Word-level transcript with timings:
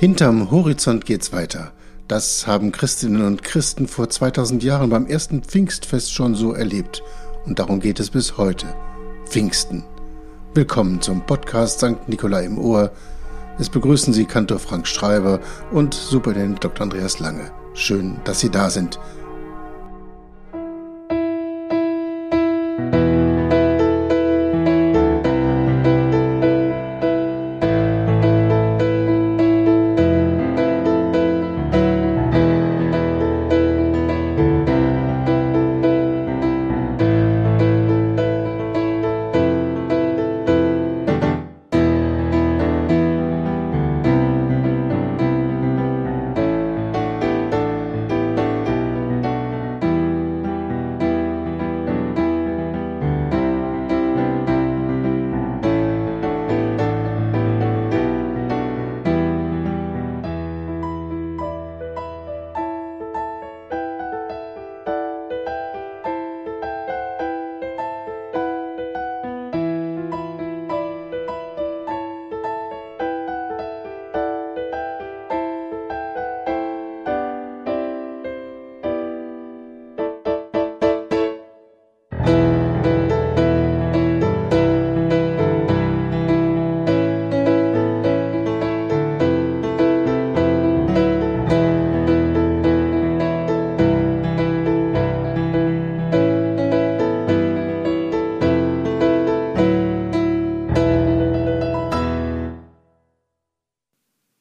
Hinterm 0.00 0.50
Horizont 0.50 1.04
geht's 1.04 1.30
weiter. 1.30 1.72
Das 2.08 2.46
haben 2.46 2.72
Christinnen 2.72 3.20
und 3.20 3.42
Christen 3.42 3.86
vor 3.86 4.08
2000 4.08 4.64
Jahren 4.64 4.88
beim 4.88 5.04
ersten 5.04 5.42
Pfingstfest 5.42 6.14
schon 6.14 6.34
so 6.34 6.54
erlebt. 6.54 7.02
Und 7.44 7.58
darum 7.58 7.80
geht 7.80 8.00
es 8.00 8.08
bis 8.08 8.38
heute. 8.38 8.66
Pfingsten. 9.26 9.84
Willkommen 10.54 11.02
zum 11.02 11.26
Podcast 11.26 11.80
St. 11.80 12.08
Nikolai 12.08 12.46
im 12.46 12.56
Ohr. 12.58 12.92
Es 13.58 13.68
begrüßen 13.68 14.14
Sie 14.14 14.24
Kantor 14.24 14.58
Frank 14.58 14.86
Schreiber 14.86 15.38
und 15.70 15.92
Superintendent 15.92 16.64
Dr. 16.64 16.84
Andreas 16.84 17.18
Lange. 17.18 17.50
Schön, 17.74 18.22
dass 18.24 18.40
Sie 18.40 18.48
da 18.48 18.70
sind. 18.70 18.98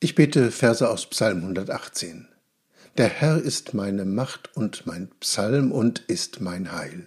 Ich 0.10 0.16
bete 0.16 0.50
Verse 0.50 0.90
aus 0.90 1.06
Psalm 1.06 1.44
118. 1.44 2.28
Der 2.98 3.10
Herr 3.10 3.38
ist 3.38 3.76
meine 3.76 4.06
Macht 4.06 4.50
und 4.58 4.88
mein 4.88 5.08
Psalm 5.20 5.72
und 5.72 6.00
ist 6.00 6.42
mein 6.42 6.72
Heil. 6.72 7.06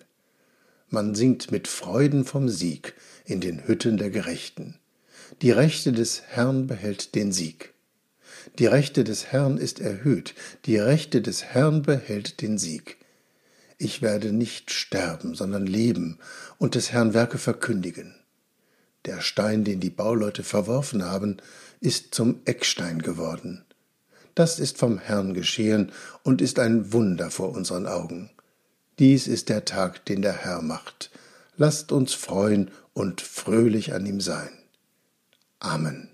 Man 0.89 1.17
singt 1.17 1.51
mit 1.51 1.67
Freuden 1.67 2.25
vom 2.25 2.49
Sieg 2.49 2.95
in 3.25 3.41
den 3.41 3.67
Hütten 3.67 3.97
der 3.97 4.11
Gerechten. 4.11 4.79
Die 5.43 5.51
Rechte 5.51 5.91
des 5.91 6.23
Herrn 6.29 6.69
behält 6.69 7.17
den 7.17 7.33
Sieg. 7.33 7.75
Die 8.61 8.67
Rechte 8.67 9.03
des 9.03 9.33
Herrn 9.33 9.59
ist 9.59 9.81
erhöht, 9.81 10.37
die 10.67 10.77
Rechte 10.77 11.23
des 11.23 11.43
Herrn 11.43 11.83
behält 11.83 12.41
den 12.41 12.57
Sieg. 12.57 12.99
Ich 13.79 14.01
werde 14.01 14.33
nicht 14.33 14.71
sterben, 14.71 15.35
sondern 15.35 15.67
leben 15.67 16.21
und 16.57 16.77
des 16.77 16.93
Herrn 16.93 17.15
Werke 17.15 17.39
verkündigen. 17.39 18.15
Der 19.05 19.21
Stein, 19.21 19.65
den 19.65 19.81
die 19.81 19.91
Bauleute 19.91 20.45
verworfen 20.45 21.05
haben, 21.05 21.39
ist 21.81 22.15
zum 22.15 22.41
Eckstein 22.45 23.03
geworden. 23.03 23.65
Das 24.35 24.59
ist 24.59 24.79
vom 24.79 24.99
Herrn 24.99 25.35
geschehen 25.35 25.93
und 26.23 26.41
ist 26.41 26.59
ein 26.59 26.93
Wunder 26.93 27.31
vor 27.31 27.51
unseren 27.51 27.87
Augen. 27.87 28.31
Dies 28.99 29.27
ist 29.27 29.49
der 29.49 29.65
Tag, 29.65 30.05
den 30.07 30.23
der 30.23 30.33
Herr 30.33 30.63
macht. 30.63 31.11
Lasst 31.57 31.93
uns 31.93 32.15
freuen 32.15 32.71
und 32.95 33.21
fröhlich 33.21 33.93
an 33.93 34.07
ihm 34.07 34.21
sein. 34.21 34.51
Amen. 35.59 36.12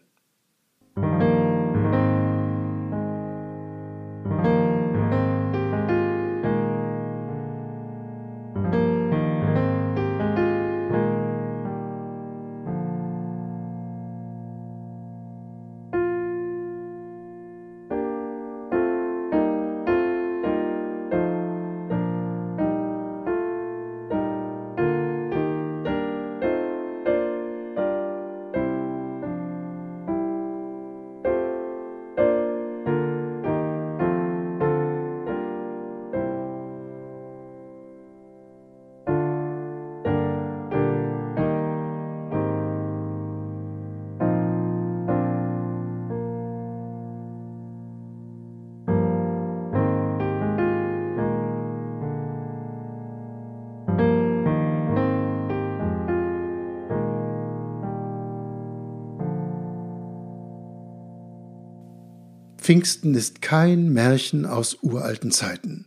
Pfingsten 62.68 63.14
ist 63.14 63.40
kein 63.40 63.94
Märchen 63.94 64.44
aus 64.44 64.76
uralten 64.82 65.30
Zeiten. 65.30 65.86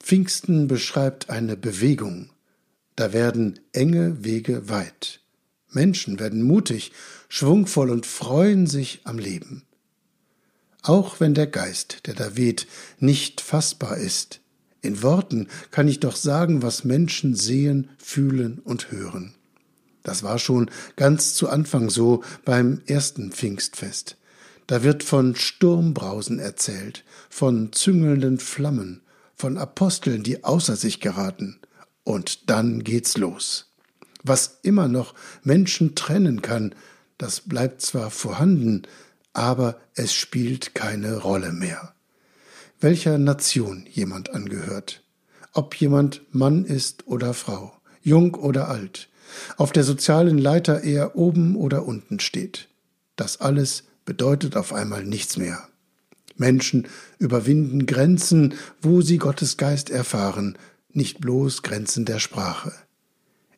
Pfingsten 0.00 0.66
beschreibt 0.66 1.28
eine 1.28 1.58
Bewegung. 1.58 2.30
Da 2.96 3.12
werden 3.12 3.60
enge 3.74 4.24
Wege 4.24 4.70
weit. 4.70 5.20
Menschen 5.72 6.18
werden 6.18 6.42
mutig, 6.42 6.92
schwungvoll 7.28 7.90
und 7.90 8.06
freuen 8.06 8.66
sich 8.66 9.02
am 9.04 9.18
Leben. 9.18 9.64
Auch 10.80 11.20
wenn 11.20 11.34
der 11.34 11.48
Geist, 11.48 12.06
der 12.06 12.14
da 12.14 12.34
weht, 12.34 12.66
nicht 12.98 13.42
fassbar 13.42 13.98
ist, 13.98 14.40
in 14.80 15.02
Worten 15.02 15.48
kann 15.70 15.86
ich 15.86 16.00
doch 16.00 16.16
sagen, 16.16 16.62
was 16.62 16.82
Menschen 16.82 17.34
sehen, 17.34 17.90
fühlen 17.98 18.58
und 18.64 18.90
hören. 18.90 19.34
Das 20.02 20.22
war 20.22 20.38
schon 20.38 20.70
ganz 20.96 21.34
zu 21.34 21.50
Anfang 21.50 21.90
so 21.90 22.24
beim 22.46 22.80
ersten 22.86 23.32
Pfingstfest. 23.32 24.16
Da 24.72 24.82
wird 24.82 25.02
von 25.02 25.36
Sturmbrausen 25.36 26.38
erzählt, 26.38 27.04
von 27.28 27.74
züngelnden 27.74 28.38
Flammen, 28.38 29.02
von 29.34 29.58
Aposteln, 29.58 30.22
die 30.22 30.44
außer 30.44 30.76
sich 30.76 30.98
geraten. 30.98 31.60
Und 32.04 32.48
dann 32.48 32.82
geht's 32.82 33.18
los. 33.18 33.70
Was 34.22 34.60
immer 34.62 34.88
noch 34.88 35.14
Menschen 35.42 35.94
trennen 35.94 36.40
kann, 36.40 36.74
das 37.18 37.42
bleibt 37.42 37.82
zwar 37.82 38.10
vorhanden, 38.10 38.84
aber 39.34 39.78
es 39.94 40.14
spielt 40.14 40.74
keine 40.74 41.18
Rolle 41.18 41.52
mehr. 41.52 41.94
Welcher 42.80 43.18
Nation 43.18 43.86
jemand 43.90 44.30
angehört, 44.30 45.04
ob 45.52 45.74
jemand 45.74 46.22
Mann 46.34 46.64
ist 46.64 47.06
oder 47.06 47.34
Frau, 47.34 47.76
jung 48.00 48.36
oder 48.36 48.68
alt, 48.68 49.10
auf 49.58 49.70
der 49.70 49.84
sozialen 49.84 50.38
Leiter 50.38 50.82
eher 50.82 51.14
oben 51.14 51.56
oder 51.56 51.84
unten 51.84 52.20
steht, 52.20 52.70
das 53.16 53.38
alles 53.38 53.84
bedeutet 54.04 54.56
auf 54.56 54.72
einmal 54.72 55.04
nichts 55.04 55.36
mehr. 55.36 55.68
Menschen 56.36 56.88
überwinden 57.18 57.86
Grenzen, 57.86 58.54
wo 58.80 59.02
sie 59.02 59.18
Gottes 59.18 59.56
Geist 59.56 59.90
erfahren, 59.90 60.56
nicht 60.92 61.20
bloß 61.20 61.62
Grenzen 61.62 62.04
der 62.04 62.18
Sprache. 62.18 62.72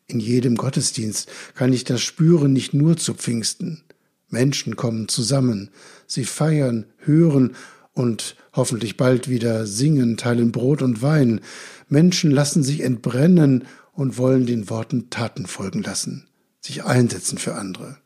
In 0.06 0.20
jedem 0.20 0.56
Gottesdienst 0.56 1.30
kann 1.54 1.72
ich 1.72 1.84
das 1.84 2.02
spüren, 2.02 2.52
nicht 2.52 2.74
nur 2.74 2.96
zu 2.96 3.14
Pfingsten. 3.14 3.82
Menschen 4.28 4.76
kommen 4.76 5.08
zusammen, 5.08 5.70
sie 6.06 6.24
feiern, 6.24 6.86
hören 6.98 7.54
und 7.92 8.36
hoffentlich 8.52 8.96
bald 8.96 9.28
wieder 9.28 9.66
singen, 9.66 10.16
teilen 10.16 10.52
Brot 10.52 10.82
und 10.82 11.00
Wein. 11.02 11.40
Menschen 11.88 12.30
lassen 12.30 12.62
sich 12.62 12.80
entbrennen 12.80 13.64
und 13.92 14.18
wollen 14.18 14.46
den 14.46 14.68
Worten 14.68 15.08
Taten 15.10 15.46
folgen 15.46 15.82
lassen, 15.82 16.26
sich 16.60 16.84
einsetzen 16.84 17.38
für 17.38 17.54
andere. 17.54 17.96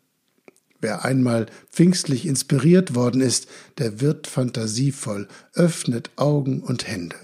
Wer 0.81 1.05
einmal 1.05 1.47
pfingstlich 1.71 2.27
inspiriert 2.27 2.95
worden 2.95 3.21
ist, 3.21 3.49
der 3.79 4.01
wird 4.01 4.27
fantasievoll, 4.27 5.27
öffnet 5.55 6.11
Augen 6.17 6.61
und 6.61 6.87
Hände. 6.87 7.17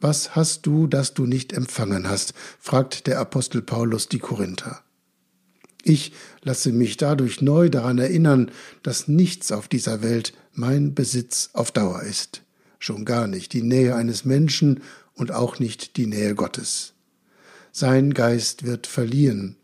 Was 0.00 0.34
hast 0.34 0.66
du, 0.66 0.86
das 0.86 1.14
du 1.14 1.26
nicht 1.26 1.52
empfangen 1.52 2.08
hast? 2.08 2.34
fragt 2.58 3.06
der 3.06 3.20
Apostel 3.20 3.62
Paulus 3.62 4.08
die 4.08 4.18
Korinther. 4.18 4.82
Ich 5.82 6.12
lasse 6.42 6.72
mich 6.72 6.96
dadurch 6.96 7.40
neu 7.40 7.68
daran 7.68 7.98
erinnern, 7.98 8.50
dass 8.82 9.06
nichts 9.06 9.52
auf 9.52 9.68
dieser 9.68 10.02
Welt 10.02 10.32
mein 10.52 10.94
Besitz 10.94 11.50
auf 11.52 11.72
Dauer 11.72 12.02
ist, 12.02 12.42
schon 12.78 13.04
gar 13.04 13.26
nicht 13.26 13.52
die 13.52 13.62
Nähe 13.62 13.94
eines 13.94 14.24
Menschen 14.24 14.82
und 15.14 15.30
auch 15.30 15.58
nicht 15.58 15.96
die 15.96 16.06
Nähe 16.06 16.34
Gottes. 16.34 16.94
Sein 17.70 18.14
Geist 18.14 18.64
wird 18.64 18.86
verlieren, 18.86 19.56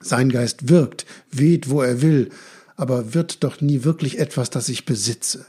sein 0.00 0.30
Geist 0.30 0.68
wirkt, 0.68 1.06
weht, 1.30 1.68
wo 1.68 1.82
er 1.82 2.02
will, 2.02 2.30
aber 2.76 3.14
wird 3.14 3.42
doch 3.42 3.60
nie 3.60 3.84
wirklich 3.84 4.18
etwas, 4.18 4.50
das 4.50 4.68
ich 4.68 4.84
besitze. 4.84 5.46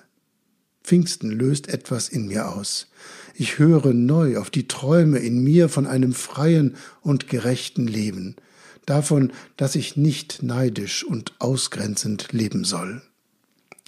Pfingsten 0.84 1.32
löst 1.32 1.68
etwas 1.68 2.08
in 2.08 2.28
mir 2.28 2.50
aus. 2.50 2.88
Ich 3.36 3.60
höre 3.60 3.94
neu 3.94 4.38
auf 4.38 4.50
die 4.50 4.68
Träume 4.68 5.20
in 5.20 5.44
mir 5.44 5.68
von 5.68 5.86
einem 5.86 6.14
freien 6.14 6.78
und 7.02 7.28
gerechten 7.28 7.88
Leben, 7.88 8.38
davon, 8.86 9.34
dass 9.58 9.76
ich 9.76 9.98
nicht 9.98 10.44
neidisch 10.44 11.04
und 11.04 11.34
ausgrenzend 11.40 12.32
leben 12.32 12.64
soll. 12.64 13.02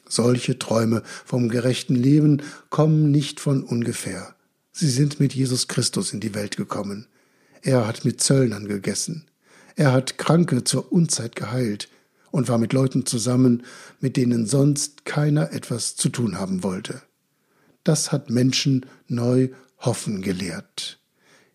Solche 0.10 0.60
Träume 0.60 1.04
vom 1.24 1.50
gerechten 1.50 1.96
Leben 1.96 2.42
kommen 2.70 3.12
nicht 3.12 3.40
von 3.40 3.64
ungefähr. 3.64 4.36
Sie 4.72 4.90
sind 4.90 5.20
mit 5.20 5.34
Jesus 5.34 5.68
Christus 5.68 6.14
in 6.14 6.20
die 6.20 6.36
Welt 6.36 6.58
gekommen. 6.58 7.08
Er 7.62 7.88
hat 7.88 8.06
mit 8.06 8.22
Zöllnern 8.22 8.68
gegessen. 8.68 9.26
Er 9.80 9.94
hat 9.94 10.18
Kranke 10.18 10.66
zur 10.66 10.92
Unzeit 10.92 11.38
geheilt 11.38 11.88
und 12.32 12.50
war 12.50 12.58
mit 12.58 12.74
Leuten 12.74 13.06
zusammen, 13.06 13.64
mit 14.02 14.18
denen 14.18 14.46
sonst 14.46 15.06
keiner 15.06 15.54
etwas 15.54 15.96
zu 15.96 16.10
tun 16.10 16.38
haben 16.38 16.64
wollte. 16.64 17.02
Das 17.86 18.12
hat 18.12 18.30
Menschen 18.30 18.86
neu 19.08 19.48
hoffen 19.78 20.22
gelehrt. 20.22 21.00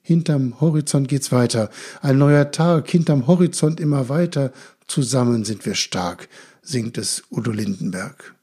Hinterm 0.00 0.58
Horizont 0.58 1.06
geht's 1.08 1.32
weiter. 1.32 1.68
Ein 2.00 2.16
neuer 2.16 2.50
Tag, 2.50 2.88
hinterm 2.88 3.26
Horizont 3.26 3.78
immer 3.78 4.08
weiter. 4.08 4.54
Zusammen 4.86 5.44
sind 5.44 5.66
wir 5.66 5.74
stark, 5.74 6.30
singt 6.62 6.96
es 6.96 7.24
Udo 7.30 7.50
Lindenberg. 7.50 8.34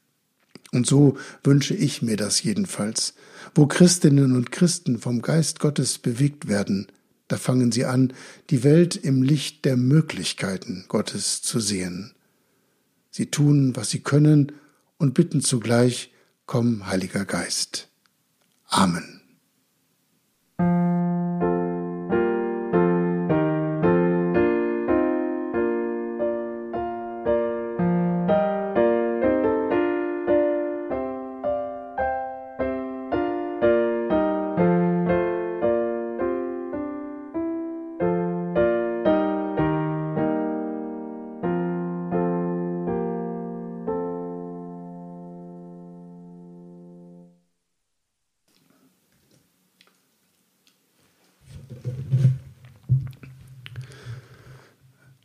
Und 0.72 0.86
so 0.86 1.18
wünsche 1.44 1.74
ich 1.74 2.04
mir 2.04 2.18
das 2.18 2.44
jedenfalls. 2.44 3.16
Wo 3.56 3.66
Christinnen 3.66 4.36
und 4.36 4.52
Christen 4.52 5.00
vom 5.00 5.24
Geist 5.24 5.60
Gottes 5.60 5.98
bewegt 5.98 6.48
werden, 6.48 6.86
da 7.32 7.38
fangen 7.38 7.72
sie 7.72 7.86
an, 7.86 8.14
die 8.50 8.64
Welt 8.64 8.98
im 8.98 9.24
Licht 9.24 9.64
der 9.64 9.78
Möglichkeiten 9.78 10.86
Gottes 10.90 11.42
zu 11.42 11.60
sehen. 11.60 12.14
Sie 13.10 13.28
tun, 13.28 13.76
was 13.76 13.90
sie 13.90 14.00
können 14.00 14.52
und 14.98 15.14
bitten 15.14 15.42
zugleich, 15.42 16.12
komm, 16.46 16.88
Heiliger 16.88 17.26
Geist. 17.26 17.88
Amen. 18.68 19.21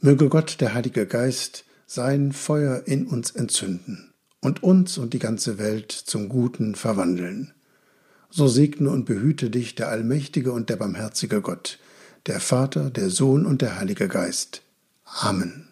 Möge 0.00 0.28
Gott, 0.28 0.60
der 0.60 0.74
Heilige 0.74 1.06
Geist, 1.06 1.64
sein 1.86 2.32
Feuer 2.32 2.82
in 2.86 3.08
uns 3.08 3.32
entzünden 3.32 4.12
und 4.40 4.62
uns 4.62 4.96
und 4.96 5.12
die 5.12 5.18
ganze 5.18 5.58
Welt 5.58 5.90
zum 5.90 6.28
Guten 6.28 6.76
verwandeln. 6.76 7.52
So 8.30 8.46
segne 8.46 8.90
und 8.90 9.06
behüte 9.06 9.50
dich 9.50 9.74
der 9.74 9.88
allmächtige 9.88 10.52
und 10.52 10.70
der 10.70 10.76
barmherzige 10.76 11.40
Gott, 11.40 11.80
der 12.26 12.38
Vater, 12.38 12.90
der 12.90 13.10
Sohn 13.10 13.44
und 13.44 13.60
der 13.60 13.76
Heilige 13.76 14.06
Geist. 14.06 14.62
Amen. 15.04 15.67